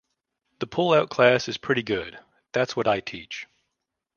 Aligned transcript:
The 0.57 0.65
pullout 0.65 1.09
class 1.09 1.47
is 1.47 1.59
pretty 1.59 1.83
good, 1.83 2.17
that’s 2.53 2.75
what 2.75 2.87
I 2.87 3.01
teach. 3.01 3.45